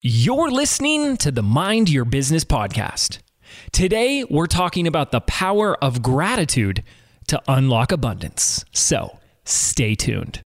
[0.00, 3.18] You're listening to the Mind Your Business podcast.
[3.72, 6.84] Today, we're talking about the power of gratitude
[7.26, 8.64] to unlock abundance.
[8.70, 10.40] So, stay tuned.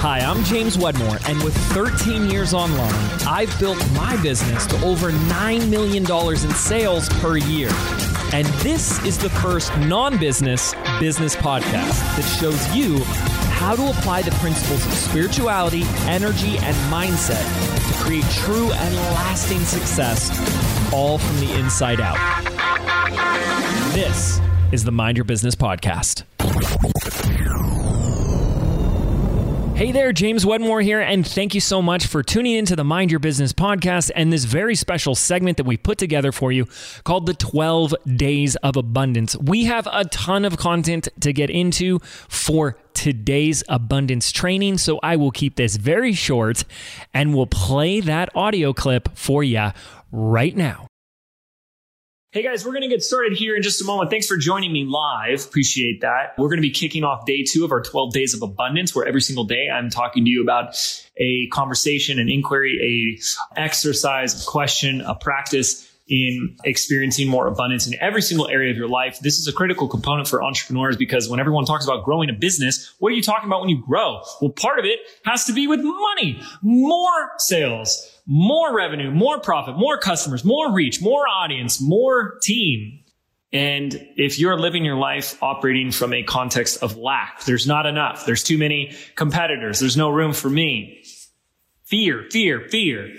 [0.00, 2.92] Hi, I'm James Wedmore, and with 13 years online,
[3.28, 7.70] I've built my business to over $9 million in sales per year.
[8.32, 12.98] And this is the first non business business podcast that shows you
[13.54, 17.42] how to apply the principles of spirituality, energy, and mindset
[17.88, 20.30] to create true and lasting success,
[20.92, 22.18] all from the inside out.
[23.94, 24.40] This
[24.72, 26.24] is the Mind Your Business Podcast.
[29.78, 33.12] Hey there, James Wedmore here, and thank you so much for tuning into the Mind
[33.12, 36.66] Your Business podcast and this very special segment that we put together for you
[37.04, 39.36] called the 12 Days of Abundance.
[39.36, 45.14] We have a ton of content to get into for today's abundance training, so I
[45.14, 46.64] will keep this very short
[47.14, 49.68] and we'll play that audio clip for you
[50.10, 50.87] right now.
[52.38, 54.10] Hey guys, we're going to get started here in just a moment.
[54.10, 55.44] Thanks for joining me live.
[55.44, 56.38] Appreciate that.
[56.38, 59.04] We're going to be kicking off day two of our 12 days of abundance, where
[59.04, 60.80] every single day I'm talking to you about
[61.16, 63.18] a conversation, an inquiry,
[63.56, 68.76] a exercise, a question, a practice in experiencing more abundance in every single area of
[68.76, 69.18] your life.
[69.18, 72.94] This is a critical component for entrepreneurs because when everyone talks about growing a business,
[73.00, 74.22] what are you talking about when you grow?
[74.40, 79.78] Well, part of it has to be with money, more sales more revenue, more profit,
[79.78, 83.00] more customers, more reach, more audience, more team.
[83.54, 88.26] And if you're living your life operating from a context of lack, there's not enough.
[88.26, 89.80] There's too many competitors.
[89.80, 91.02] There's no room for me.
[91.84, 93.14] Fear, fear, fear.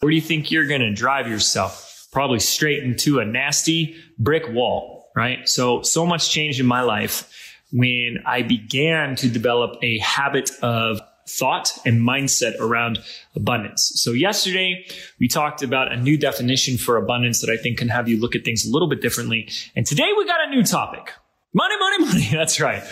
[0.00, 2.08] Where do you think you're going to drive yourself?
[2.10, 5.48] Probably straight into a nasty brick wall, right?
[5.48, 7.30] So, so much changed in my life
[7.72, 12.98] when I began to develop a habit of thought and mindset around
[13.34, 13.92] abundance.
[13.96, 14.84] So yesterday
[15.20, 18.34] we talked about a new definition for abundance that I think can have you look
[18.34, 19.48] at things a little bit differently.
[19.76, 21.12] And today we got a new topic.
[21.54, 22.28] Money, money, money.
[22.32, 22.82] That's right.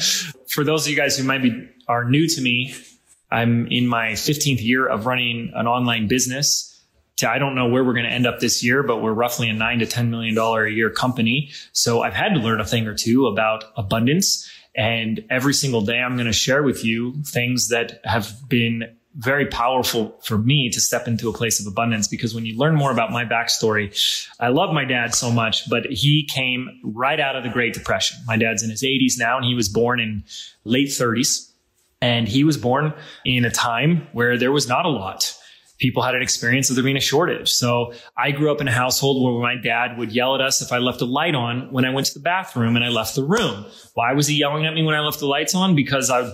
[0.51, 2.75] For those of you guys who might be are new to me,
[3.31, 6.67] I'm in my 15th year of running an online business.
[7.23, 9.53] I don't know where we're going to end up this year, but we're roughly a
[9.53, 11.51] nine to $10 million a year company.
[11.73, 15.99] So I've had to learn a thing or two about abundance and every single day,
[15.99, 20.81] I'm going to share with you things that have been very powerful for me to
[20.81, 23.95] step into a place of abundance because when you learn more about my backstory,
[24.41, 28.17] I love my dad so much, but he came right out of the Great Depression.
[28.27, 30.25] My dad's in his 80s now and he was born in
[30.65, 31.53] late 30s.
[32.01, 32.95] And he was born
[33.27, 35.37] in a time where there was not a lot
[35.81, 37.49] people had an experience of there being a shortage.
[37.49, 40.73] So I grew up in a household where my dad would yell at us if
[40.73, 43.25] I left a light on when I went to the bathroom and I left the
[43.25, 43.65] room.
[43.95, 45.75] Why was he yelling at me when I left the lights on?
[45.75, 46.31] Because I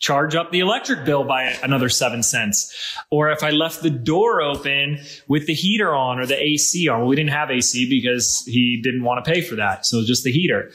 [0.00, 2.74] charge up the electric bill by another seven cents.
[3.10, 6.98] Or if I left the door open with the heater on or the AC on,
[6.98, 9.86] well, we didn't have AC because he didn't want to pay for that.
[9.86, 10.72] So just the heater.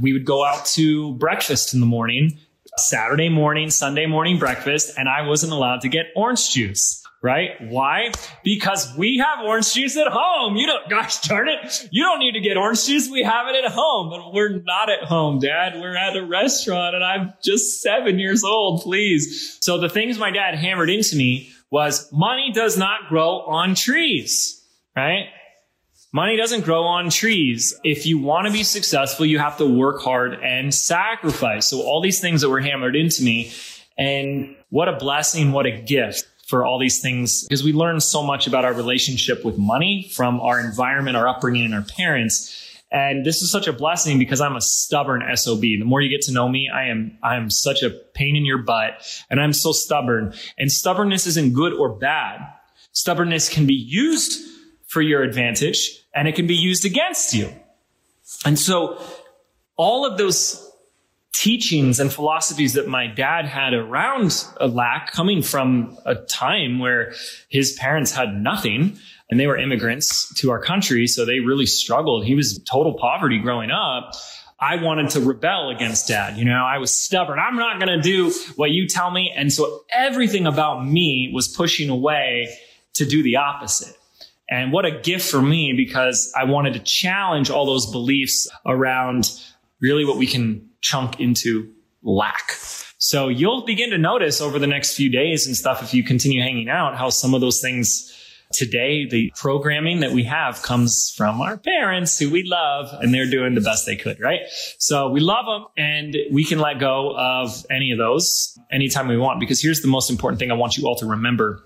[0.00, 2.38] We would go out to breakfast in the morning
[2.76, 7.50] Saturday morning, Sunday morning breakfast, and I wasn't allowed to get orange juice right?
[7.60, 8.12] Why?
[8.42, 10.56] Because we have orange juice at home.
[10.56, 11.88] You don't, gosh darn it.
[11.90, 13.10] You don't need to get orange juice.
[13.10, 15.74] We have it at home, but we're not at home, dad.
[15.80, 19.58] We're at a restaurant and I'm just seven years old, please.
[19.60, 24.64] So the things my dad hammered into me was money does not grow on trees,
[24.96, 25.26] right?
[26.12, 27.72] Money doesn't grow on trees.
[27.84, 31.68] If you want to be successful, you have to work hard and sacrifice.
[31.68, 33.52] So all these things that were hammered into me
[33.96, 38.24] and what a blessing, what a gift for all these things because we learn so
[38.24, 42.56] much about our relationship with money from our environment, our upbringing, and our parents.
[42.90, 45.60] And this is such a blessing because I'm a stubborn SOB.
[45.60, 48.44] The more you get to know me, I am, I am such a pain in
[48.44, 50.34] your butt and I'm so stubborn.
[50.58, 52.40] And stubbornness isn't good or bad.
[52.90, 54.40] Stubbornness can be used
[54.88, 57.48] for your advantage and it can be used against you.
[58.44, 59.00] And so
[59.76, 60.69] all of those
[61.32, 67.14] teachings and philosophies that my dad had around lack coming from a time where
[67.48, 68.98] his parents had nothing
[69.30, 71.06] and they were immigrants to our country.
[71.06, 72.24] So they really struggled.
[72.24, 74.14] He was total poverty growing up.
[74.58, 76.36] I wanted to rebel against dad.
[76.36, 77.38] You know, I was stubborn.
[77.38, 79.32] I'm not going to do what you tell me.
[79.34, 82.54] And so everything about me was pushing away
[82.94, 83.96] to do the opposite.
[84.50, 89.30] And what a gift for me because I wanted to challenge all those beliefs around
[89.80, 91.72] really what we can chunk into
[92.02, 92.52] lack.
[92.98, 96.42] So you'll begin to notice over the next few days and stuff, if you continue
[96.42, 98.14] hanging out, how some of those things
[98.52, 103.30] today, the programming that we have comes from our parents who we love and they're
[103.30, 104.40] doing the best they could, right?
[104.78, 109.16] So we love them and we can let go of any of those anytime we
[109.16, 111.62] want because here's the most important thing I want you all to remember.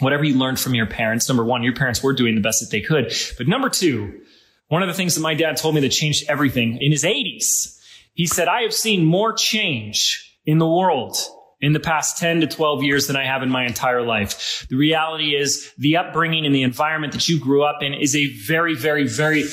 [0.00, 2.70] Whatever you learned from your parents, number one, your parents were doing the best that
[2.70, 3.14] they could.
[3.38, 4.20] But number two,
[4.68, 7.73] one of the things that my dad told me that changed everything in his 80s,
[8.14, 11.16] he said, I have seen more change in the world
[11.64, 14.66] in the past 10 to 12 years than I have in my entire life.
[14.68, 18.26] The reality is the upbringing and the environment that you grew up in is a
[18.46, 19.44] very, very, very,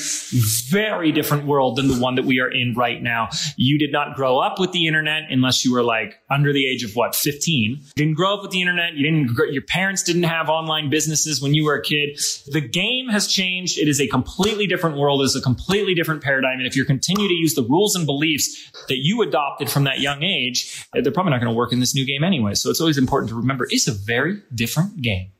[0.68, 3.28] very different world than the one that we are in right now.
[3.56, 6.84] You did not grow up with the internet unless you were like under the age
[6.84, 7.70] of what, 15.
[7.70, 8.92] You didn't grow up with the internet.
[8.94, 12.20] You didn't, your parents didn't have online businesses when you were a kid.
[12.48, 13.78] The game has changed.
[13.78, 15.22] It is a completely different world.
[15.22, 16.58] It's a completely different paradigm.
[16.58, 20.00] And if you continue to use the rules and beliefs that you adopted from that
[20.00, 22.54] young age, they're probably not going to work in this new game anyway.
[22.54, 25.30] So it's always important to remember it's a very different game,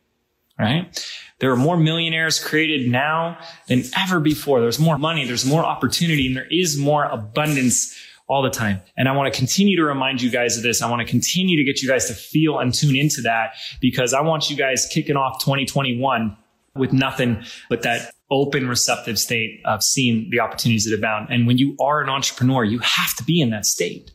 [0.58, 1.08] right?
[1.38, 4.60] There are more millionaires created now than ever before.
[4.60, 7.96] There's more money, there's more opportunity, and there is more abundance
[8.28, 8.80] all the time.
[8.96, 10.80] And I want to continue to remind you guys of this.
[10.80, 14.14] I want to continue to get you guys to feel and tune into that because
[14.14, 16.36] I want you guys kicking off 2021
[16.74, 21.28] with nothing but that open, receptive state of seeing the opportunities that abound.
[21.30, 24.10] And when you are an entrepreneur, you have to be in that state.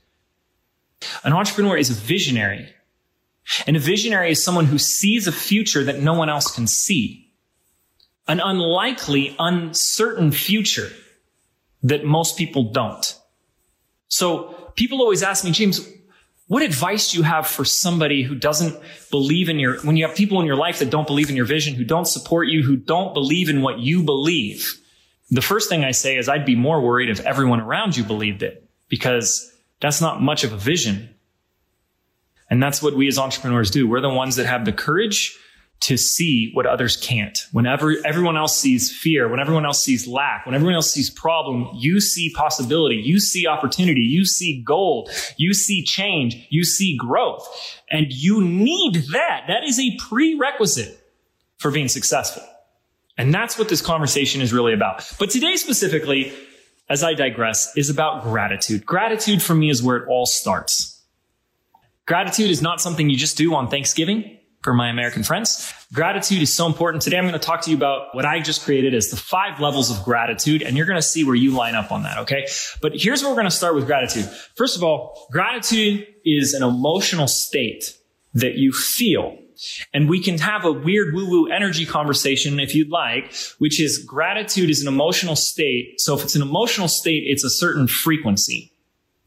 [1.24, 2.68] An entrepreneur is a visionary.
[3.66, 7.32] And a visionary is someone who sees a future that no one else can see.
[8.28, 10.90] An unlikely, uncertain future
[11.84, 13.18] that most people don't.
[14.10, 15.88] So people always ask me, James,
[16.48, 18.78] what advice do you have for somebody who doesn't
[19.12, 21.46] believe in your, when you have people in your life that don't believe in your
[21.46, 24.80] vision, who don't support you, who don't believe in what you believe?
[25.30, 28.44] The first thing I say is I'd be more worried if everyone around you believed
[28.44, 31.14] it because that's not much of a vision.
[32.50, 33.88] And that's what we as entrepreneurs do.
[33.88, 35.38] We're the ones that have the courage
[35.80, 37.38] to see what others can't.
[37.52, 41.70] Whenever everyone else sees fear, when everyone else sees lack, when everyone else sees problem,
[41.76, 47.48] you see possibility, you see opportunity, you see gold, you see change, you see growth.
[47.92, 49.44] And you need that.
[49.48, 51.00] That is a prerequisite
[51.58, 52.44] for being successful.
[53.18, 55.08] And that's what this conversation is really about.
[55.20, 56.34] But today specifically,
[56.90, 58.86] as I digress, is about gratitude.
[58.86, 61.02] Gratitude for me is where it all starts.
[62.06, 65.74] Gratitude is not something you just do on Thanksgiving for my American friends.
[65.94, 67.02] Gratitude is so important.
[67.04, 69.60] Today I'm going to talk to you about what I just created as the five
[69.60, 72.48] levels of gratitude, and you're going to see where you line up on that, okay?
[72.82, 74.26] But here's where we're going to start with gratitude.
[74.56, 77.98] First of all, gratitude is an emotional state
[78.34, 79.38] that you feel
[79.94, 83.98] and we can have a weird woo woo energy conversation if you'd like, which is
[84.00, 86.00] gratitude is an emotional state.
[86.00, 88.72] So if it's an emotional state, it's a certain frequency.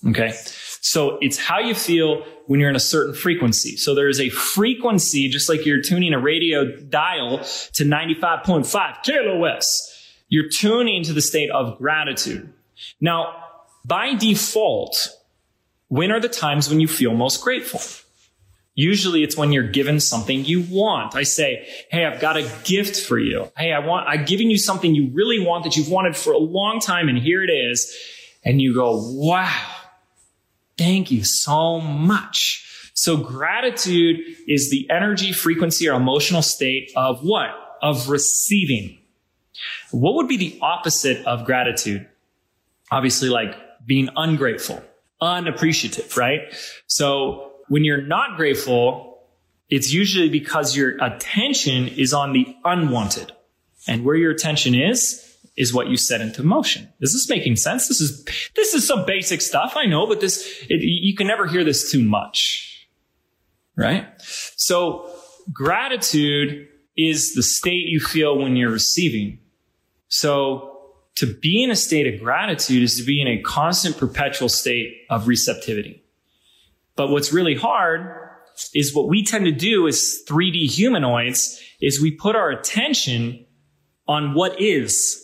[0.06, 0.32] Okay.
[0.80, 3.76] So it's how you feel when you're in a certain frequency.
[3.76, 7.38] So there is a frequency, just like you're tuning a radio dial
[7.74, 8.64] to 95.5
[9.04, 9.64] KLOS.
[10.28, 12.52] You're tuning to the state of gratitude.
[13.00, 13.44] Now,
[13.84, 15.10] by default,
[15.88, 17.80] when are the times when you feel most grateful?
[18.80, 21.14] Usually it's when you're given something you want.
[21.14, 23.52] I say, Hey, I've got a gift for you.
[23.54, 26.38] Hey, I want, I've given you something you really want that you've wanted for a
[26.38, 27.10] long time.
[27.10, 27.94] And here it is.
[28.42, 29.66] And you go, wow,
[30.78, 32.90] thank you so much.
[32.94, 37.50] So gratitude is the energy, frequency, or emotional state of what?
[37.82, 38.98] Of receiving.
[39.90, 42.08] What would be the opposite of gratitude?
[42.90, 43.54] Obviously, like
[43.84, 44.82] being ungrateful,
[45.20, 46.40] unappreciative, right?
[46.86, 49.22] So when you're not grateful,
[49.68, 53.30] it's usually because your attention is on the unwanted.
[53.86, 55.24] And where your attention is,
[55.56, 56.88] is what you set into motion.
[57.00, 57.86] Is this making sense?
[57.86, 59.74] This is, this is some basic stuff.
[59.76, 62.88] I know, but this, it, you can never hear this too much.
[63.76, 64.04] Right?
[64.56, 65.08] So
[65.52, 66.66] gratitude
[66.96, 69.38] is the state you feel when you're receiving.
[70.08, 70.76] So
[71.18, 75.02] to be in a state of gratitude is to be in a constant perpetual state
[75.08, 76.02] of receptivity.
[77.00, 78.14] But what's really hard
[78.74, 83.46] is what we tend to do as 3D humanoids is we put our attention
[84.06, 85.18] on what is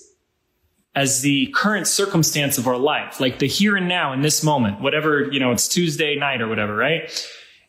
[0.94, 4.80] as the current circumstance of our life, like the here and now in this moment,
[4.80, 7.12] whatever, you know, it's Tuesday night or whatever, right?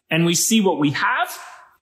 [0.09, 1.37] And we see what we have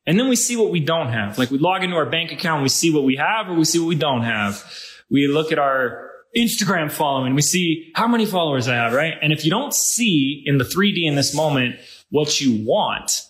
[0.07, 1.37] and then we see what we don't have.
[1.37, 3.77] Like we log into our bank account, we see what we have or we see
[3.77, 4.63] what we don't have.
[5.11, 9.13] We look at our Instagram following, we see how many followers I have, right?
[9.21, 11.75] And if you don't see in the 3D in this moment,
[12.15, 13.23] what you want,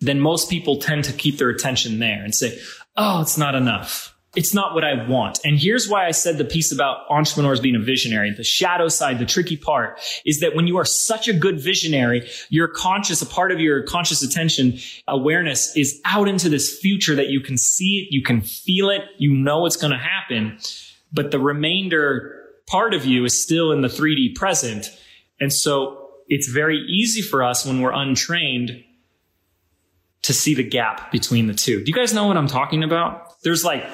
[0.00, 2.58] then most people tend to keep their attention there and say,
[2.98, 4.14] Oh, it's not enough.
[4.36, 5.38] it's not what I want.
[5.44, 8.30] And here's why I said the piece about entrepreneurs being a visionary.
[8.36, 12.28] The shadow side, the tricky part is that when you are such a good visionary,
[12.50, 14.78] your conscious, a part of your conscious attention
[15.08, 19.02] awareness is out into this future that you can see it, you can feel it,
[19.16, 20.58] you know it's going to happen.
[21.12, 24.90] But the remainder part of you is still in the 3D present.
[25.40, 28.84] And so it's very easy for us when we're untrained
[30.22, 31.84] to see the gap between the two.
[31.84, 33.40] Do you guys know what I'm talking about?
[33.42, 33.84] There's like,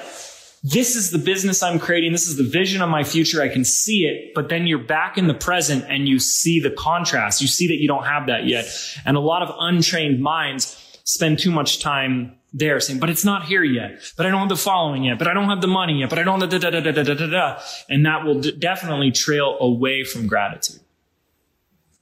[0.63, 2.11] this is the business I'm creating.
[2.11, 3.41] This is the vision of my future.
[3.41, 6.71] I can see it, but then you're back in the present and you see the
[6.71, 7.41] contrast.
[7.41, 8.65] You see that you don't have that yet.
[9.05, 13.45] And a lot of untrained minds spend too much time there saying, but it's not
[13.45, 13.99] here yet.
[14.15, 15.19] But I don't have the following yet.
[15.19, 16.09] But I don't have the money yet.
[16.09, 17.59] But I don't the da da da da da da da.
[17.89, 20.79] And that will d- definitely trail away from gratitude.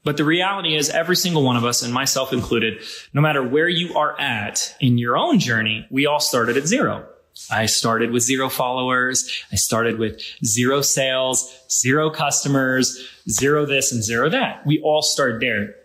[0.03, 2.81] But the reality is every single one of us, and myself included,
[3.13, 7.07] no matter where you are at in your own journey, we all started at zero.
[7.51, 9.31] I started with zero followers.
[9.51, 14.65] I started with zero sales, zero customers, zero this and zero that.
[14.65, 15.75] We all start there.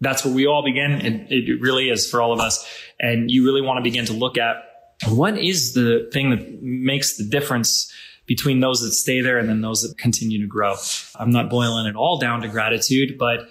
[0.00, 0.92] That's where we all begin.
[0.92, 2.64] And it really is for all of us.
[3.00, 4.56] And you really want to begin to look at
[5.08, 7.92] what is the thing that makes the difference
[8.26, 10.74] between those that stay there and then those that continue to grow.
[11.16, 13.48] I'm not boiling it all down to gratitude, but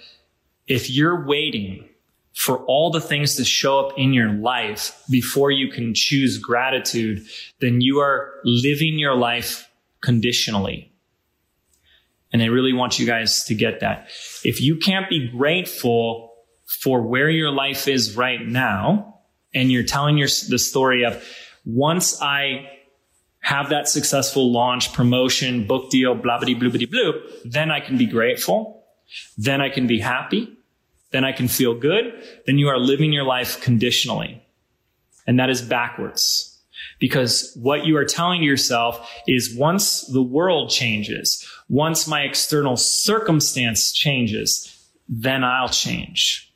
[0.66, 1.88] if you're waiting
[2.34, 7.24] for all the things to show up in your life before you can choose gratitude,
[7.60, 10.92] then you are living your life conditionally.
[12.32, 14.08] And I really want you guys to get that.
[14.42, 16.34] If you can't be grateful
[16.66, 19.20] for where your life is right now,
[19.54, 21.24] and you're telling your, the story of
[21.64, 22.68] once I
[23.44, 27.12] have that successful launch, promotion, book deal, blah, blah, blah, blah, blah,
[27.44, 28.86] then I can be grateful.
[29.36, 30.50] Then I can be happy.
[31.10, 32.14] Then I can feel good.
[32.46, 34.42] Then you are living your life conditionally.
[35.26, 36.58] And that is backwards.
[36.98, 43.92] Because what you are telling yourself is once the world changes, once my external circumstance
[43.92, 44.74] changes,
[45.06, 46.50] then I'll change.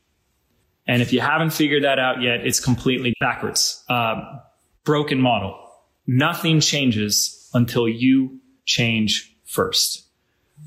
[0.86, 3.84] And if you haven't figured that out yet, it's completely backwards.
[3.90, 4.38] Uh,
[4.84, 5.67] broken model.
[6.10, 10.06] Nothing changes until you change first.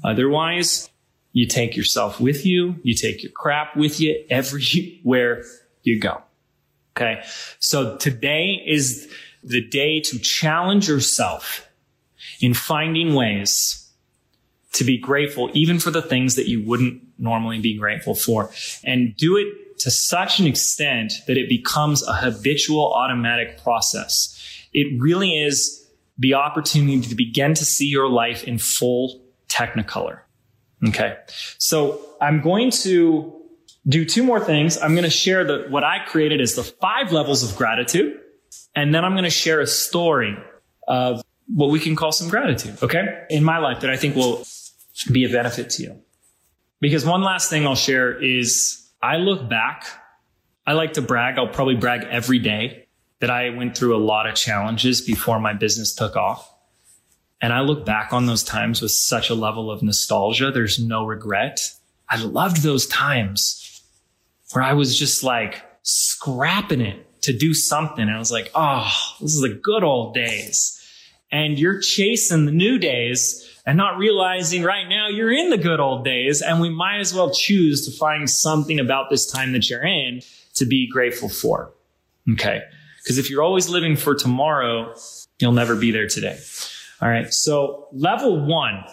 [0.03, 0.87] Otherwise,
[1.33, 2.75] you take yourself with you.
[2.83, 5.43] You take your crap with you everywhere
[5.81, 6.21] you go.
[6.95, 7.23] Okay.
[7.57, 9.11] So today is
[9.43, 11.67] the day to challenge yourself
[12.39, 13.89] in finding ways
[14.73, 18.51] to be grateful, even for the things that you wouldn't normally be grateful for
[18.83, 24.37] and do it to such an extent that it becomes a habitual automatic process
[24.73, 30.21] it really is the opportunity to begin to see your life in full technicolor.
[30.87, 31.17] Okay.
[31.57, 33.33] So I'm going to
[33.87, 34.79] do two more things.
[34.81, 38.19] I'm going to share the, what I created as the five levels of gratitude.
[38.75, 40.37] And then I'm going to share a story
[40.87, 42.81] of what we can call some gratitude.
[42.81, 43.25] Okay.
[43.29, 44.45] In my life that I think will
[45.11, 45.99] be a benefit to you.
[46.79, 49.85] Because one last thing I'll share is I look back.
[50.65, 51.37] I like to brag.
[51.37, 52.87] I'll probably brag every day
[53.21, 56.51] that I went through a lot of challenges before my business took off.
[57.39, 60.51] And I look back on those times with such a level of nostalgia.
[60.51, 61.71] There's no regret.
[62.09, 63.81] I loved those times
[64.51, 68.01] where I was just like scrapping it to do something.
[68.01, 70.77] And I was like, oh, this is the good old days.
[71.31, 75.79] And you're chasing the new days and not realizing right now you're in the good
[75.79, 76.41] old days.
[76.41, 80.21] And we might as well choose to find something about this time that you're in
[80.55, 81.71] to be grateful for.
[82.33, 82.63] Okay.
[83.03, 84.95] Because if you're always living for tomorrow,
[85.39, 86.39] you'll never be there today.
[87.01, 87.33] All right.
[87.33, 88.83] So level one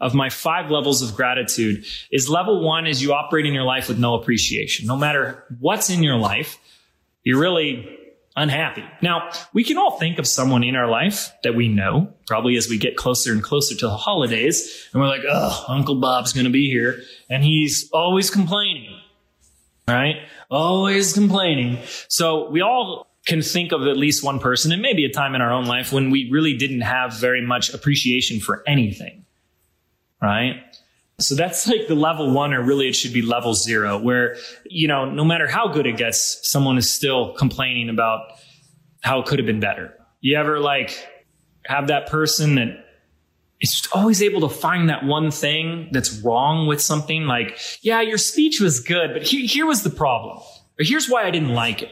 [0.00, 3.88] of my five levels of gratitude is level one is you operate in your life
[3.88, 4.86] with no appreciation.
[4.86, 6.58] No matter what's in your life,
[7.24, 7.98] you're really
[8.36, 8.84] unhappy.
[9.02, 12.68] Now, we can all think of someone in our life that we know, probably as
[12.68, 16.44] we get closer and closer to the holidays, and we're like, oh, Uncle Bob's going
[16.44, 18.96] to be here, and he's always complaining,
[19.88, 20.16] right?
[20.50, 21.78] Always complaining.
[22.06, 25.40] So we all can think of at least one person and maybe a time in
[25.40, 29.24] our own life when we really didn't have very much appreciation for anything.
[30.20, 30.64] Right?
[31.20, 34.88] So that's like the level one, or really it should be level zero, where, you
[34.88, 38.20] know, no matter how good it gets, someone is still complaining about
[39.02, 39.94] how it could have been better.
[40.20, 41.06] You ever like
[41.66, 42.84] have that person that
[43.60, 47.26] is always able to find that one thing that's wrong with something?
[47.26, 50.38] Like, yeah, your speech was good, but here, here was the problem.
[50.38, 51.90] Or here's why I didn't like it.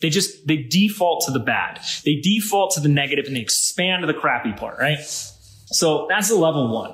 [0.00, 1.80] They just, they default to the bad.
[2.04, 4.98] They default to the negative and they expand to the crappy part, right?
[5.00, 6.92] So that's the level one.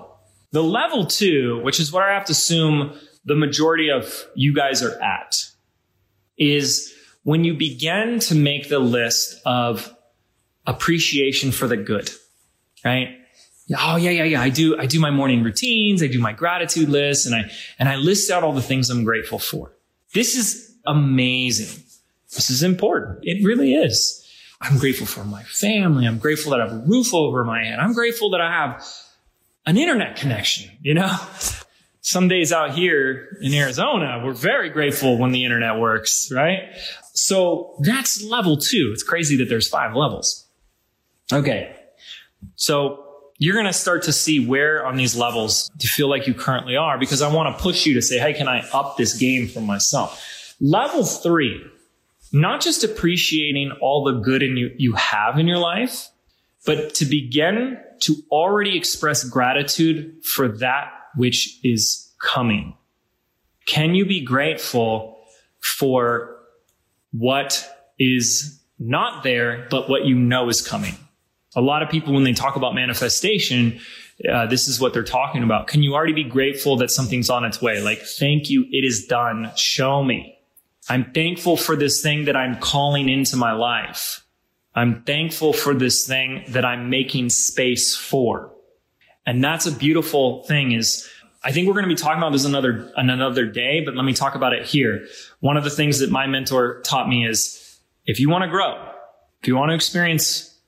[0.52, 4.82] The level two, which is what I have to assume the majority of you guys
[4.82, 5.36] are at,
[6.38, 6.94] is
[7.24, 9.94] when you begin to make the list of
[10.66, 12.10] appreciation for the good.
[12.84, 13.18] right?
[13.78, 14.40] Oh yeah, yeah, yeah.
[14.42, 16.02] I do, I do my morning routines.
[16.02, 19.04] I do my gratitude list and I, and I list out all the things I'm
[19.04, 19.74] grateful for.
[20.12, 21.83] This is amazing.
[22.34, 23.20] This is important.
[23.22, 24.20] It really is.
[24.60, 26.06] I'm grateful for my family.
[26.06, 27.78] I'm grateful that I have a roof over my head.
[27.78, 28.84] I'm grateful that I have
[29.66, 31.14] an internet connection, you know?
[32.00, 36.76] Some days out here in Arizona, we're very grateful when the internet works, right?
[37.14, 38.90] So that's level two.
[38.92, 40.46] It's crazy that there's five levels.
[41.32, 41.74] Okay.
[42.56, 43.04] So
[43.38, 46.76] you're going to start to see where on these levels you feel like you currently
[46.76, 49.48] are because I want to push you to say, Hey, can I up this game
[49.48, 50.54] for myself?
[50.60, 51.64] Level three,
[52.34, 56.08] not just appreciating all the good in you, you have in your life,
[56.66, 62.76] but to begin to already express gratitude for that which is coming.
[63.66, 65.16] Can you be grateful
[65.60, 66.36] for
[67.12, 67.66] what
[67.98, 70.94] is not there, but what you know is coming?
[71.54, 73.78] A lot of people, when they talk about manifestation,
[74.30, 75.68] uh, this is what they're talking about.
[75.68, 77.80] Can you already be grateful that something's on its way?
[77.80, 78.66] Like, thank you.
[78.70, 79.52] It is done.
[79.56, 80.33] Show me.
[80.88, 84.24] I'm thankful for this thing that I'm calling into my life.
[84.74, 88.52] I'm thankful for this thing that I'm making space for.
[89.24, 91.08] And that's a beautiful thing is
[91.42, 94.14] I think we're going to be talking about this another, another day, but let me
[94.14, 95.06] talk about it here.
[95.40, 98.90] One of the things that my mentor taught me is if you want to grow,
[99.42, 100.58] if you want to experience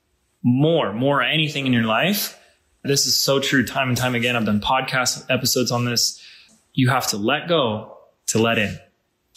[0.43, 2.39] more, more anything in your life,
[2.83, 4.35] this is so true time and time again.
[4.35, 6.23] I've done podcast episodes on this.
[6.73, 7.97] You have to let go
[8.27, 8.79] to let in.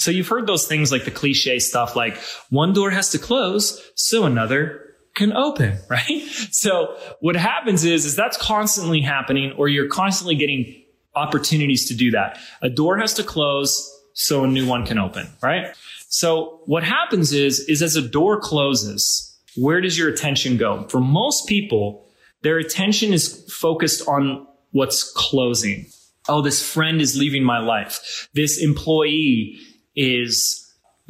[0.00, 2.16] So you've heard those things like the cliche stuff like
[2.48, 6.22] one door has to close so another can open, right?
[6.50, 10.82] So what happens is, is that's constantly happening or you're constantly getting
[11.14, 12.38] opportunities to do that.
[12.62, 15.76] A door has to close so a new one can open, right?
[16.08, 20.86] So what happens is, is as a door closes, where does your attention go?
[20.88, 22.08] For most people,
[22.42, 25.86] their attention is focused on what's closing.
[26.26, 28.28] Oh, this friend is leaving my life.
[28.32, 29.58] This employee
[30.00, 30.66] is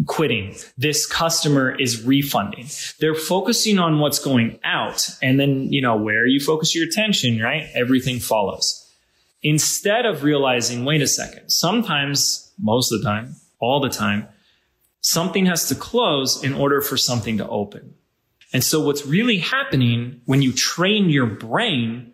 [0.06, 0.54] quitting.
[0.76, 2.66] This customer is refunding.
[2.98, 5.08] They're focusing on what's going out.
[5.22, 7.68] And then, you know, where you focus your attention, right?
[7.74, 8.76] Everything follows.
[9.42, 14.26] Instead of realizing, wait a second, sometimes, most of the time, all the time,
[15.02, 17.94] something has to close in order for something to open.
[18.52, 22.12] And so what's really happening when you train your brain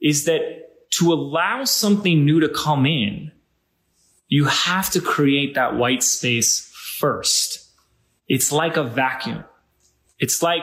[0.00, 3.32] is that to allow something new to come in,
[4.32, 7.68] you have to create that white space first.
[8.28, 9.44] It's like a vacuum.
[10.20, 10.62] It's like,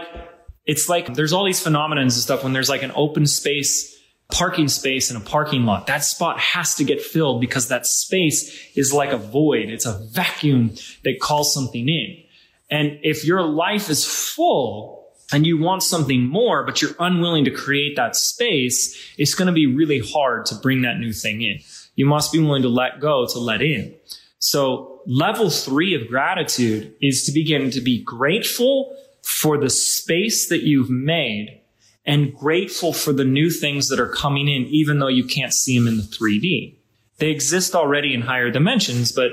[0.65, 3.95] it's like there's all these phenomenons and stuff when there's like an open space,
[4.31, 5.85] parking space in a parking lot.
[5.85, 9.69] That spot has to get filled because that space is like a void.
[9.69, 10.71] It's a vacuum
[11.03, 12.23] that calls something in.
[12.71, 17.51] And if your life is full and you want something more, but you're unwilling to
[17.51, 21.59] create that space, it's going to be really hard to bring that new thing in.
[21.99, 23.93] You must be willing to let go to let in.
[24.37, 30.63] So level three of gratitude is to begin to be grateful for the space that
[30.63, 31.61] you've made
[32.05, 35.77] and grateful for the new things that are coming in, even though you can't see
[35.77, 36.77] them in the 3D.
[37.17, 39.31] They exist already in higher dimensions, but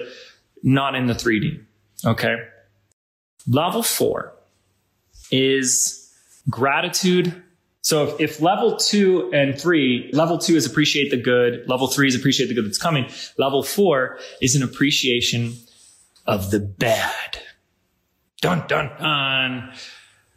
[0.65, 1.65] not in the 3D.
[2.05, 2.35] Okay.
[3.47, 4.33] Level four
[5.31, 6.13] is
[6.51, 7.45] gratitude
[7.87, 12.09] so if, if level two and three, level two is appreciate the good, level three
[12.09, 15.53] is appreciate the good that's coming, level four is an appreciation
[16.27, 17.39] of the bad.
[18.41, 19.73] Dun, dun, dun.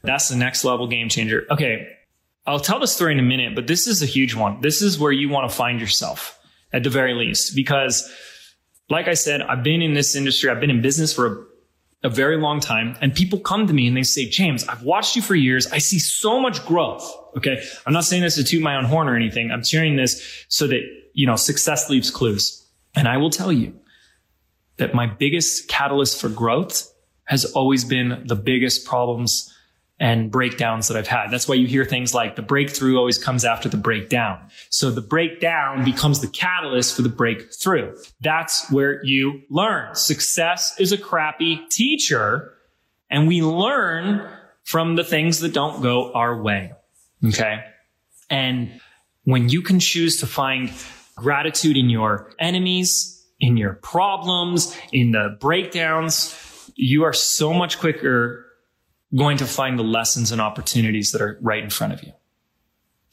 [0.03, 1.47] That's the next level game changer.
[1.49, 1.87] Okay.
[2.45, 4.61] I'll tell the story in a minute, but this is a huge one.
[4.61, 6.39] This is where you want to find yourself
[6.71, 8.07] at the very least, because
[8.91, 10.51] like I said, I've been in this industry.
[10.51, 11.47] I've been in business for
[12.03, 12.95] a very long time.
[13.01, 15.67] And people come to me and they say, James, I've watched you for years.
[15.67, 17.09] I see so much growth.
[17.37, 17.61] Okay.
[17.85, 19.51] I'm not saying this to toot my own horn or anything.
[19.51, 20.81] I'm sharing this so that,
[21.13, 22.65] you know, success leaves clues.
[22.95, 23.73] And I will tell you
[24.77, 26.91] that my biggest catalyst for growth
[27.25, 29.53] has always been the biggest problems
[29.99, 31.29] and breakdowns that I've had.
[31.29, 34.39] That's why you hear things like the breakthrough always comes after the breakdown.
[34.69, 37.95] So the breakdown becomes the catalyst for the breakthrough.
[38.21, 39.95] That's where you learn.
[39.95, 42.53] Success is a crappy teacher
[43.09, 44.27] and we learn
[44.63, 46.71] from the things that don't go our way.
[47.25, 47.63] Okay.
[48.29, 48.79] And
[49.23, 50.71] when you can choose to find
[51.15, 56.35] gratitude in your enemies, in your problems, in the breakdowns,
[56.75, 58.45] you are so much quicker
[59.15, 62.13] going to find the lessons and opportunities that are right in front of you.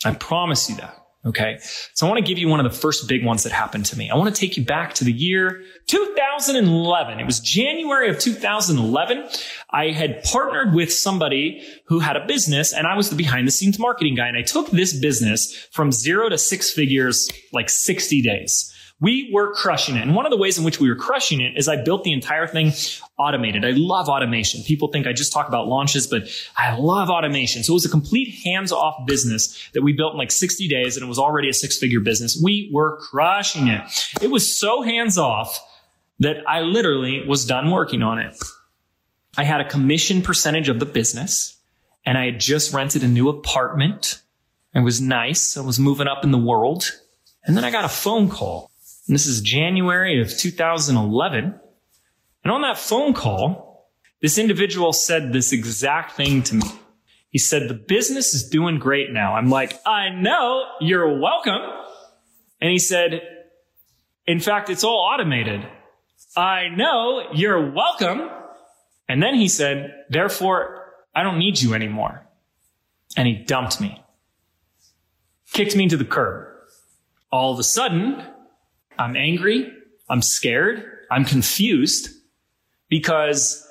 [0.04, 1.06] I promise you that.
[1.26, 1.58] Okay.
[1.94, 3.98] So I want to give you one of the first big ones that happened to
[3.98, 4.08] me.
[4.10, 7.18] I want to take you back to the year 2011.
[7.18, 9.28] It was January of 2011.
[9.70, 13.50] I had partnered with somebody who had a business and I was the behind the
[13.50, 14.28] scenes marketing guy.
[14.28, 18.72] And I took this business from zero to six figures, like 60 days.
[18.98, 20.02] We were crushing it.
[20.02, 22.14] And one of the ways in which we were crushing it is I built the
[22.14, 22.72] entire thing
[23.18, 23.62] automated.
[23.62, 24.62] I love automation.
[24.62, 26.22] People think I just talk about launches, but
[26.56, 27.62] I love automation.
[27.62, 30.96] So it was a complete hands off business that we built in like 60 days
[30.96, 32.40] and it was already a six figure business.
[32.42, 33.82] We were crushing it.
[34.22, 35.60] It was so hands off
[36.20, 38.34] that I literally was done working on it.
[39.36, 41.58] I had a commission percentage of the business
[42.06, 44.22] and I had just rented a new apartment.
[44.74, 45.58] It was nice.
[45.58, 46.90] I was moving up in the world.
[47.44, 48.70] And then I got a phone call
[49.06, 51.60] and this is January of 2011.
[52.42, 53.90] And on that phone call,
[54.20, 56.66] this individual said this exact thing to me.
[57.30, 59.34] He said, the business is doing great now.
[59.34, 61.60] I'm like, I know, you're welcome.
[62.60, 63.20] And he said,
[64.26, 65.66] in fact, it's all automated.
[66.36, 68.30] I know, you're welcome.
[69.08, 72.26] And then he said, therefore, I don't need you anymore.
[73.16, 74.02] And he dumped me.
[75.52, 76.48] Kicked me to the curb.
[77.30, 78.24] All of a sudden,
[78.98, 79.72] I'm angry.
[80.08, 80.84] I'm scared.
[81.10, 82.08] I'm confused
[82.88, 83.66] because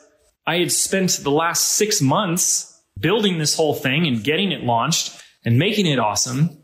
[0.47, 5.21] I had spent the last six months building this whole thing and getting it launched
[5.43, 6.61] and making it awesome.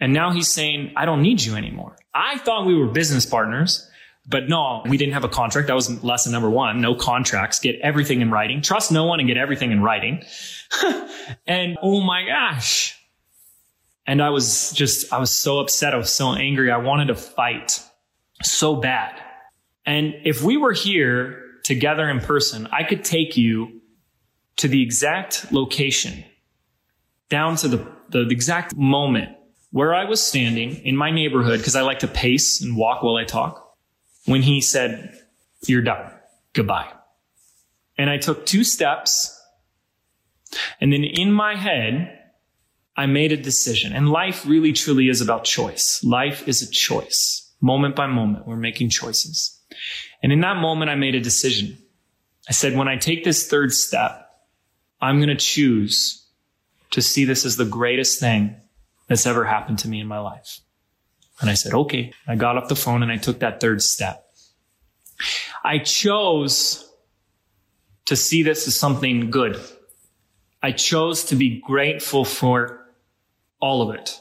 [0.00, 1.96] And now he's saying, I don't need you anymore.
[2.14, 3.88] I thought we were business partners,
[4.26, 5.68] but no, we didn't have a contract.
[5.68, 6.80] That was lesson number one.
[6.80, 7.58] No contracts.
[7.58, 8.62] Get everything in writing.
[8.62, 10.22] Trust no one and get everything in writing.
[11.46, 12.96] and oh my gosh.
[14.06, 15.94] And I was just, I was so upset.
[15.94, 16.70] I was so angry.
[16.72, 17.80] I wanted to fight
[18.42, 19.20] so bad.
[19.86, 23.80] And if we were here together in person, I could take you
[24.56, 26.24] to the exact location,
[27.28, 27.76] down to the,
[28.10, 29.36] the, the exact moment
[29.70, 33.16] where I was standing in my neighborhood, because I like to pace and walk while
[33.16, 33.76] I talk,
[34.26, 35.16] when he said,
[35.66, 36.12] You're done.
[36.52, 36.92] Goodbye.
[37.96, 39.36] And I took two steps.
[40.80, 42.18] And then in my head,
[42.96, 43.92] I made a decision.
[43.92, 46.02] And life really truly is about choice.
[46.02, 47.49] Life is a choice.
[47.60, 49.58] Moment by moment, we're making choices.
[50.22, 51.78] And in that moment, I made a decision.
[52.48, 54.30] I said, when I take this third step,
[55.00, 56.26] I'm going to choose
[56.90, 58.56] to see this as the greatest thing
[59.06, 60.60] that's ever happened to me in my life.
[61.40, 62.12] And I said, okay.
[62.26, 64.26] I got off the phone and I took that third step.
[65.64, 66.90] I chose
[68.06, 69.60] to see this as something good.
[70.62, 72.86] I chose to be grateful for
[73.60, 74.20] all of it.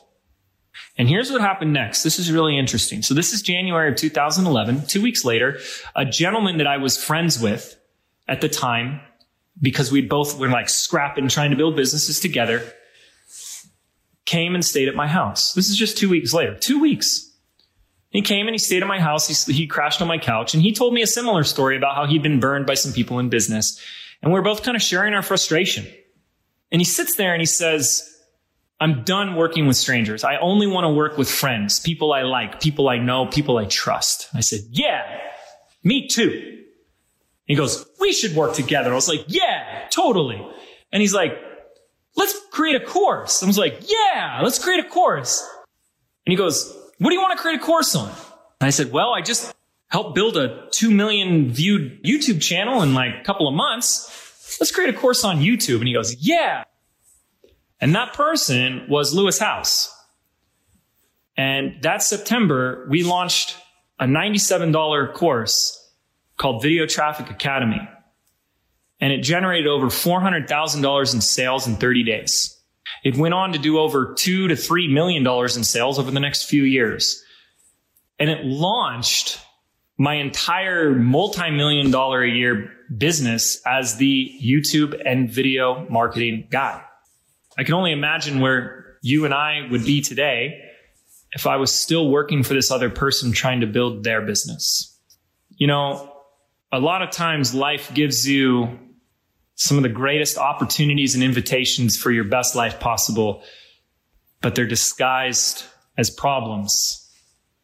[1.00, 2.04] And here's what happened next.
[2.04, 3.02] This is really interesting.
[3.02, 4.86] So this is January of 2011.
[4.86, 5.58] Two weeks later,
[5.96, 7.80] a gentleman that I was friends with
[8.28, 9.00] at the time,
[9.62, 12.62] because we both were like scrapping, trying to build businesses together,
[14.26, 15.54] came and stayed at my house.
[15.54, 16.56] This is just two weeks later.
[16.56, 17.34] Two weeks.
[18.10, 19.46] He came and he stayed at my house.
[19.46, 22.08] He, he crashed on my couch and he told me a similar story about how
[22.08, 23.82] he'd been burned by some people in business.
[24.22, 25.88] And we we're both kind of sharing our frustration.
[26.74, 28.09] And he sits there and he says,
[28.80, 30.24] I'm done working with strangers.
[30.24, 33.66] I only want to work with friends, people I like, people I know, people I
[33.66, 34.30] trust.
[34.34, 35.20] I said, yeah,
[35.84, 36.64] me too.
[37.46, 38.92] He goes, we should work together.
[38.92, 40.46] I was like, yeah, totally.
[40.94, 41.34] And he's like,
[42.16, 43.44] let's create a course.
[43.44, 45.46] I was like, yeah, let's create a course.
[46.26, 48.10] And he goes, what do you want to create a course on?
[48.62, 49.54] And I said, well, I just
[49.88, 54.58] helped build a 2 million viewed YouTube channel in like a couple of months.
[54.60, 55.80] Let's create a course on YouTube.
[55.80, 56.64] And he goes, yeah.
[57.82, 59.94] And that person was Lewis Howes.
[61.38, 63.56] And that September, we launched
[64.00, 65.76] a $97 course
[66.38, 67.88] called Video Traffic Academy.
[69.00, 72.60] And it generated over $400,000 in sales in 30 days.
[73.04, 76.20] It went on to do over two to three million dollars in sales over the
[76.20, 77.24] next few years.
[78.18, 79.40] And it launched
[79.98, 86.84] my entire multi-million dollar a year business as the YouTube and video marketing guy.
[87.60, 90.62] I can only imagine where you and I would be today
[91.34, 94.98] if I was still working for this other person trying to build their business.
[95.58, 96.10] You know,
[96.72, 98.80] a lot of times life gives you
[99.56, 103.44] some of the greatest opportunities and invitations for your best life possible,
[104.40, 105.66] but they're disguised
[105.98, 107.12] as problems,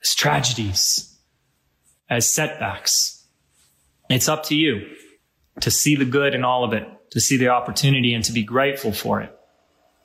[0.04, 1.18] as tragedies,
[2.10, 3.26] as setbacks.
[4.10, 4.88] It's up to you
[5.62, 8.44] to see the good in all of it, to see the opportunity and to be
[8.44, 9.35] grateful for it.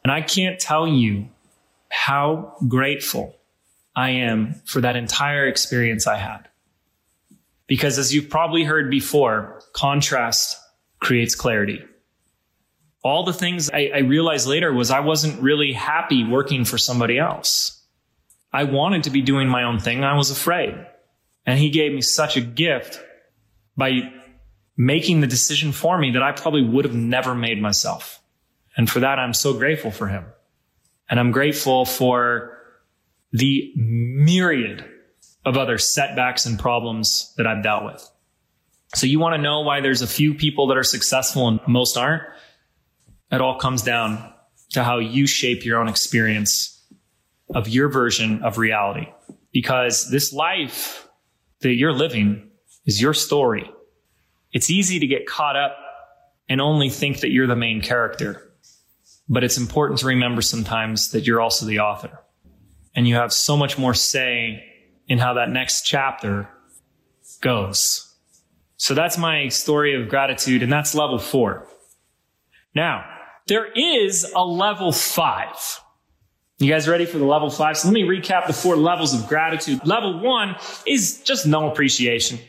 [0.02, 1.28] And I can't tell you
[1.90, 3.36] how grateful
[3.94, 6.48] I am for that entire experience I had.
[7.66, 10.58] Because as you've probably heard before, contrast
[11.00, 11.84] creates clarity.
[13.02, 17.18] All the things I, I, realized later was I wasn't really happy working for somebody
[17.18, 17.82] else.
[18.52, 20.04] I wanted to be doing my own thing.
[20.04, 20.74] I was afraid.
[21.46, 23.00] And he gave me such a gift
[23.76, 24.12] by
[24.76, 28.19] making the decision for me that I probably would have never made myself.
[28.76, 30.24] And for that, I'm so grateful for him.
[31.09, 32.59] And I'm grateful for
[33.33, 34.85] the myriad
[35.44, 38.09] of other setbacks and problems that I've dealt with.
[38.94, 41.96] So you want to know why there's a few people that are successful and most
[41.96, 42.22] aren't?
[43.30, 44.33] It all comes down
[44.70, 46.76] to how you shape your own experience
[47.54, 49.09] of your version of reality.
[49.52, 51.09] Because this life
[51.61, 52.50] that you're living
[52.87, 53.70] is your story.
[54.52, 55.76] It's easy to get caught up
[56.48, 58.49] and only think that you're the main character.
[59.33, 62.19] But it's important to remember sometimes that you're also the author
[62.97, 64.64] and you have so much more say
[65.07, 66.49] in how that next chapter
[67.40, 68.12] goes.
[68.77, 71.69] So that's my story of gratitude, and that's level four.
[72.75, 73.05] Now,
[73.47, 75.81] there is a level five.
[76.59, 77.79] You guys ready for the level five?
[77.79, 79.87] So let me recap the four levels of gratitude.
[79.87, 82.40] Level one is just no appreciation.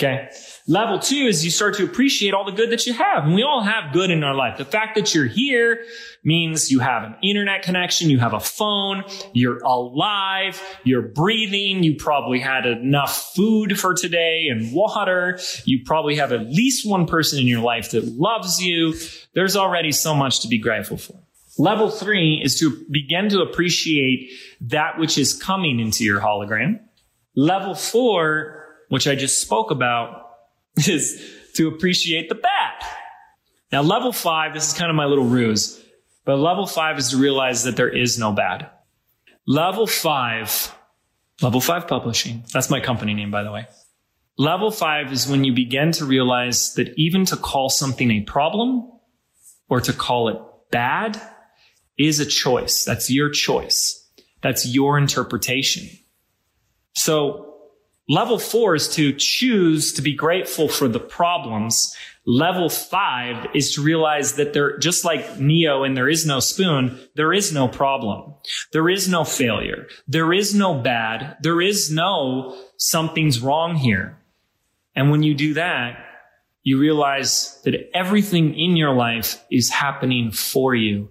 [0.00, 0.28] Okay.
[0.68, 3.24] Level two is you start to appreciate all the good that you have.
[3.24, 4.56] And we all have good in our life.
[4.56, 5.84] The fact that you're here
[6.22, 11.96] means you have an internet connection, you have a phone, you're alive, you're breathing, you
[11.96, 15.40] probably had enough food for today and water.
[15.64, 18.94] You probably have at least one person in your life that loves you.
[19.34, 21.18] There's already so much to be grateful for.
[21.58, 24.30] Level three is to begin to appreciate
[24.60, 26.78] that which is coming into your hologram.
[27.34, 30.30] Level four which I just spoke about,
[30.76, 31.22] is
[31.54, 32.74] to appreciate the bad.
[33.70, 35.82] Now, level five, this is kind of my little ruse,
[36.24, 38.70] but level five is to realize that there is no bad.
[39.46, 40.74] Level five,
[41.42, 43.66] level five publishing, that's my company name, by the way.
[44.38, 48.88] Level five is when you begin to realize that even to call something a problem
[49.68, 50.36] or to call it
[50.70, 51.20] bad
[51.98, 52.84] is a choice.
[52.84, 54.06] That's your choice.
[54.40, 55.88] That's your interpretation.
[56.94, 57.47] So
[58.08, 61.94] Level four is to choose to be grateful for the problems.
[62.24, 66.98] Level five is to realize that there, just like Neo and there is no spoon,
[67.16, 68.34] there is no problem.
[68.72, 69.88] There is no failure.
[70.06, 71.36] There is no bad.
[71.42, 74.18] There is no something's wrong here.
[74.94, 75.98] And when you do that,
[76.62, 81.10] you realize that everything in your life is happening for you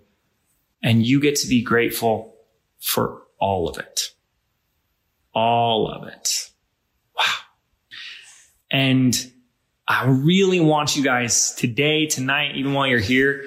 [0.84, 2.36] and you get to be grateful
[2.80, 4.12] for all of it.
[5.34, 6.47] All of it.
[8.72, 9.16] And
[9.88, 13.46] I really want you guys today, tonight, even while you're here,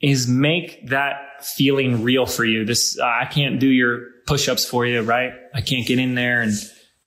[0.00, 2.64] is make that feeling real for you.
[2.64, 5.32] This, uh, I can't do your push ups for you, right?
[5.54, 6.52] I can't get in there and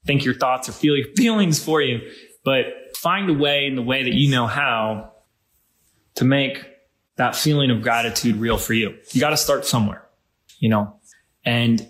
[0.06, 2.00] think your thoughts or feel your feelings for you,
[2.44, 5.12] but find a way in the way that you know how
[6.16, 6.64] to make
[7.16, 8.94] that feeling of gratitude real for you.
[9.12, 10.06] You got to start somewhere,
[10.58, 10.96] you know,
[11.44, 11.86] and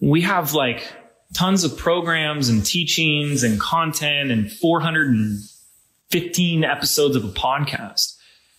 [0.00, 0.90] we have like
[1.34, 8.16] tons of programs and teachings and content and 415 episodes of a podcast.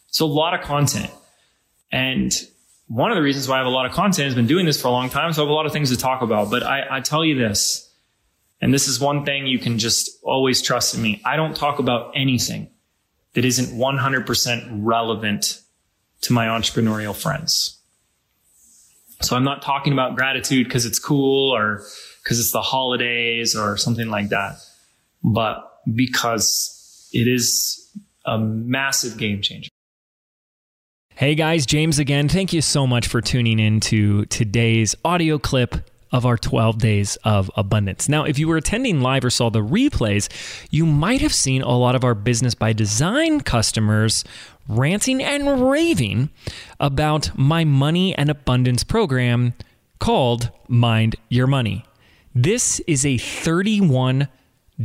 [0.07, 1.11] So a lot of content.
[1.91, 2.33] And
[2.87, 4.81] one of the reasons why I have a lot of content has been doing this
[4.81, 5.33] for a long time.
[5.33, 6.49] So I have a lot of things to talk about.
[6.49, 7.91] But I, I tell you this,
[8.61, 11.21] and this is one thing you can just always trust in me.
[11.25, 12.69] I don't talk about anything
[13.33, 15.61] that isn't 100% relevant
[16.21, 17.79] to my entrepreneurial friends.
[19.21, 21.83] So I'm not talking about gratitude because it's cool or
[22.23, 24.57] because it's the holidays or something like that,
[25.23, 27.89] but because it is
[28.25, 29.69] a massive game changer.
[31.15, 32.29] Hey guys, James again.
[32.29, 35.75] Thank you so much for tuning in to today's audio clip
[36.11, 38.09] of our 12 days of abundance.
[38.09, 40.29] Now, if you were attending live or saw the replays,
[40.71, 44.23] you might have seen a lot of our business by design customers
[44.67, 46.29] ranting and raving
[46.79, 49.53] about my money and abundance program
[49.99, 51.83] called Mind Your Money.
[52.41, 54.29] This is a 31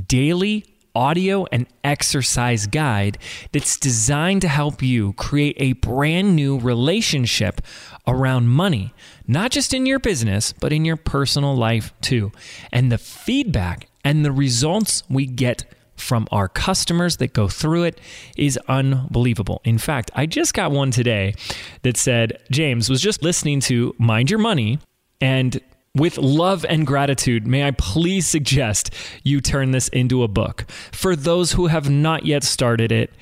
[0.09, 3.17] daily audio and exercise guide
[3.53, 7.61] that's designed to help you create a brand new relationship
[8.09, 8.93] around money,
[9.29, 12.33] not just in your business, but in your personal life too.
[12.73, 15.65] And the feedback and the results we get
[15.95, 18.01] from our customers that go through it
[18.37, 19.61] is unbelievable.
[19.63, 21.35] In fact, I just got one today
[21.83, 24.81] that said, James was just listening to Mind Your Money
[25.21, 25.61] and
[25.95, 28.91] with love and gratitude, may I please suggest
[29.23, 30.67] you turn this into a book.
[30.93, 33.13] For those who have not yet started it,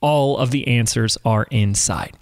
[0.00, 2.16] all of the answers are inside.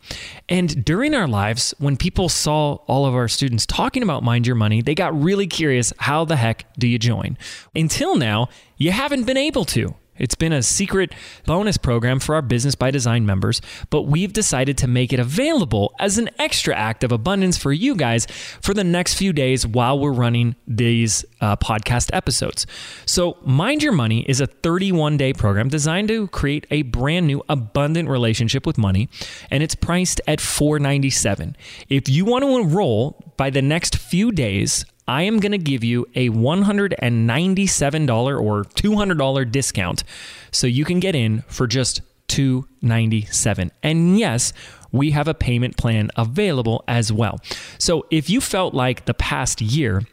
[0.48, 4.56] And during our lives, when people saw all of our students talking about Mind Your
[4.56, 7.38] Money, they got really curious how the heck do you join?
[7.74, 9.94] Until now, you haven't been able to.
[10.20, 11.14] It's been a secret
[11.46, 15.94] bonus program for our Business by Design members, but we've decided to make it available
[15.98, 18.26] as an extra act of abundance for you guys
[18.60, 22.66] for the next few days while we're running these uh, podcast episodes.
[23.06, 27.42] So, Mind Your Money is a 31 day program designed to create a brand new
[27.48, 29.08] abundant relationship with money,
[29.50, 31.56] and it's priced at 497.
[31.88, 35.82] If you want to enroll by the next few days, I am going to give
[35.82, 40.04] you a $197 or $200 discount
[40.52, 43.72] so you can get in for just 297.
[43.82, 44.52] And yes,
[44.92, 47.40] we have a payment plan available as well.
[47.76, 50.04] So if you felt like the past year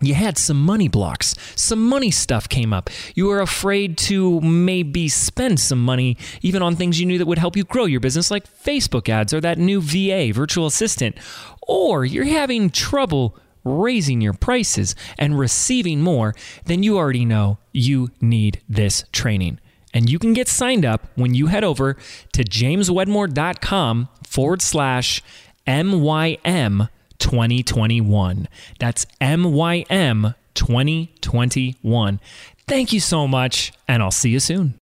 [0.00, 2.88] you had some money blocks, some money stuff came up.
[3.16, 7.38] You were afraid to maybe spend some money even on things you knew that would
[7.38, 11.16] help you grow your business, like Facebook ads or that new VA, virtual assistant.
[11.62, 18.10] Or you're having trouble raising your prices and receiving more, then you already know you
[18.20, 19.60] need this training.
[19.92, 21.96] And you can get signed up when you head over
[22.32, 25.22] to jameswedmore.com forward slash
[25.66, 28.48] MYM 2021.
[28.78, 32.20] That's MYM 2021.
[32.68, 34.78] Thank you so much, and I'll see you soon.